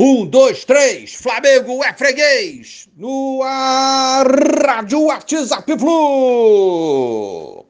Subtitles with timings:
[0.00, 2.88] Um, dois, três, Flamengo é freguês!
[2.96, 4.28] No ar,
[4.64, 7.66] Rádio WhatsApp Flu!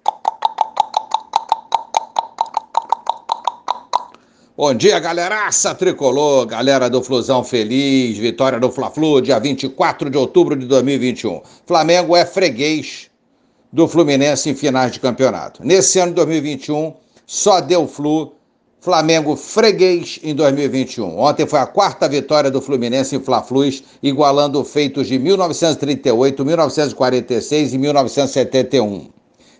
[4.54, 10.54] Bom dia, galeraça tricolor, galera do Flusão Feliz, vitória do Fla-Flu, dia 24 de outubro
[10.54, 11.40] de 2021.
[11.64, 13.10] Flamengo é freguês
[13.72, 15.64] do Fluminense em finais de campeonato.
[15.64, 18.37] Nesse ano de 2021, só deu Flu
[18.80, 21.18] Flamengo freguês em 2021.
[21.18, 27.78] Ontem foi a quarta vitória do Fluminense em Fla-Flus, igualando feitos de 1938, 1946 e
[27.78, 29.08] 1971.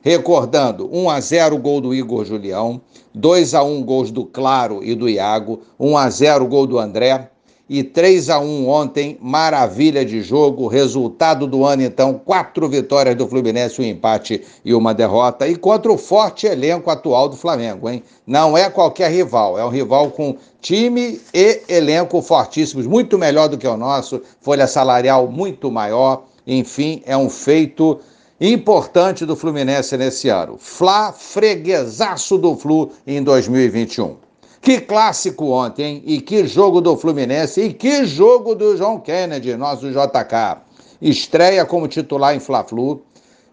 [0.02, 2.80] Recordando, 1 a 0 gol do Igor Julião,
[3.12, 7.28] 2 a 1 gols do Claro e do Iago, 1 a 0 gol do André,
[7.68, 13.28] e 3 a 1 ontem, maravilha de jogo, resultado do ano então, quatro vitórias do
[13.28, 18.02] Fluminense, um empate e uma derrota, e contra o forte elenco atual do Flamengo, hein?
[18.26, 23.58] Não é qualquer rival, é um rival com time e elenco fortíssimos, muito melhor do
[23.58, 28.00] que o nosso, folha salarial muito maior, enfim, é um feito
[28.40, 30.56] importante do Fluminense nesse ano.
[30.58, 34.27] Fla freguesaço do Flu em 2021.
[34.60, 36.02] Que clássico ontem?
[36.04, 40.58] E que jogo do Fluminense e que jogo do João Kennedy, nosso JK.
[41.00, 43.02] Estreia como titular em Fla-Flu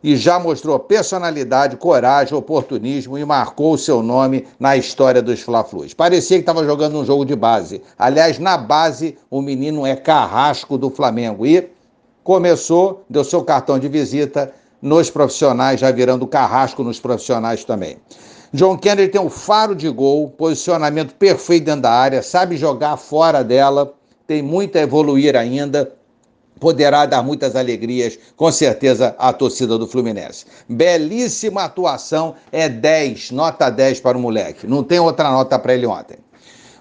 [0.04, 5.94] e já mostrou personalidade, coragem, oportunismo e marcou o seu nome na história dos Fla-Flus.
[5.94, 7.82] Parecia que estava jogando um jogo de base.
[7.98, 11.70] Aliás, na base, o menino é carrasco do Flamengo e
[12.24, 17.98] começou, deu seu cartão de visita nos profissionais, já virando carrasco nos profissionais também.
[18.54, 23.44] John Kennedy tem um faro de gol, posicionamento perfeito dentro da área, sabe jogar fora
[23.44, 23.94] dela,
[24.28, 25.92] tem muito a evoluir ainda,
[26.60, 30.46] poderá dar muitas alegrias, com certeza, à torcida do Fluminense.
[30.68, 34.66] Belíssima atuação, é 10, nota 10 para o moleque.
[34.66, 36.18] Não tem outra nota para ele ontem.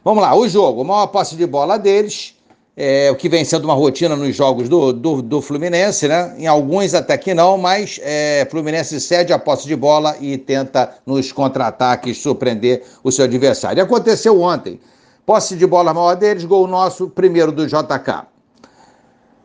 [0.04, 2.34] Vamos lá, o jogo, maior posse de bola deles,
[2.76, 6.34] é, o que vem sendo uma rotina nos jogos do, do, do Fluminense, né?
[6.36, 10.96] Em alguns até que não, mas é, Fluminense cede a posse de bola e tenta
[11.06, 13.82] nos contra-ataques surpreender o seu adversário.
[13.82, 14.80] Aconteceu ontem.
[15.24, 18.26] Posse de bola maior deles, gol nosso, primeiro do JK.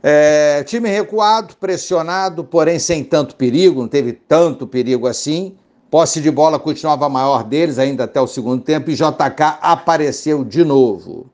[0.01, 5.55] É, time recuado, pressionado, porém sem tanto perigo, não teve tanto perigo assim.
[5.91, 10.63] Posse de bola continuava maior deles ainda até o segundo tempo e JK apareceu de
[10.63, 11.27] novo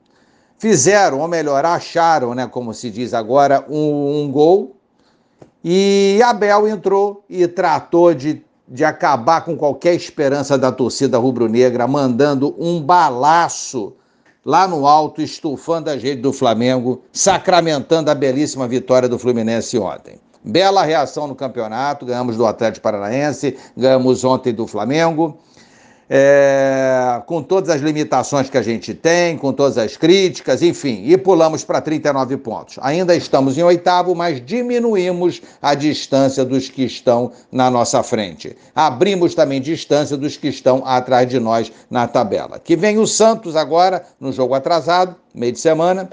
[0.58, 4.76] fizeram, ou melhor, acharam, né, como se diz agora, um, um gol.
[5.62, 12.54] E Abel entrou e tratou de, de acabar com qualquer esperança da torcida rubro-negra, mandando
[12.58, 13.94] um balaço
[14.44, 20.20] lá no alto, estufando a gente do Flamengo, sacramentando a belíssima vitória do Fluminense ontem.
[20.44, 25.36] Bela reação no campeonato, ganhamos do Atlético Paranaense, ganhamos ontem do Flamengo
[26.08, 31.16] é, com todas as limitações que a gente tem, com todas as críticas, enfim, e
[31.16, 32.78] pulamos para 39 pontos.
[32.80, 38.56] Ainda estamos em oitavo, mas diminuímos a distância dos que estão na nossa frente.
[38.74, 42.60] Abrimos também distância dos que estão atrás de nós na tabela.
[42.60, 46.08] Que vem o Santos agora, no jogo atrasado, meio de semana.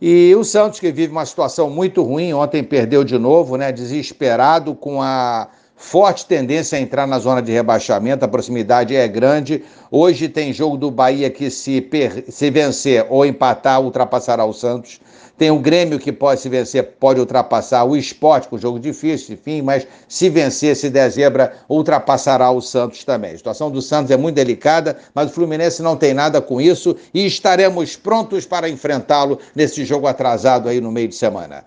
[0.00, 3.70] E o Santos, que vive uma situação muito ruim, ontem perdeu de novo, né?
[3.70, 5.46] Desesperado com a
[5.82, 9.64] forte tendência a entrar na zona de rebaixamento, a proximidade é grande.
[9.90, 12.24] Hoje tem jogo do Bahia que, se, per...
[12.28, 15.00] se vencer ou empatar, ultrapassará o Santos.
[15.36, 19.60] Tem o Grêmio que pode se vencer, pode ultrapassar o esporte, com jogo difícil, enfim,
[19.60, 23.32] mas se vencer, se der zebra, ultrapassará o Santos também.
[23.32, 26.96] A situação do Santos é muito delicada, mas o Fluminense não tem nada com isso
[27.12, 31.64] e estaremos prontos para enfrentá-lo nesse jogo atrasado aí no meio de semana.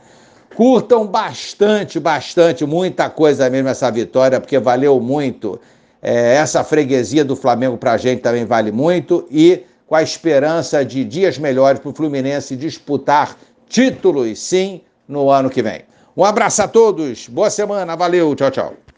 [0.55, 5.59] Curtam bastante, bastante, muita coisa mesmo essa vitória, porque valeu muito.
[6.01, 10.85] É, essa freguesia do Flamengo para a gente também vale muito e com a esperança
[10.85, 13.35] de dias melhores para o Fluminense disputar
[13.67, 15.81] títulos, sim, no ano que vem.
[16.15, 18.84] Um abraço a todos, boa semana, valeu, tchau, tchau.